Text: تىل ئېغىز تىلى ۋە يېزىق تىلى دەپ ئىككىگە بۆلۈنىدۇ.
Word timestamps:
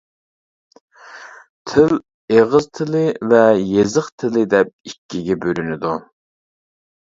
تىل 1.71 1.93
ئېغىز 2.37 2.65
تىلى 2.79 3.03
ۋە 3.35 3.43
يېزىق 3.75 4.09
تىلى 4.25 4.45
دەپ 4.57 4.75
ئىككىگە 4.91 5.41
بۆلۈنىدۇ. 5.47 5.97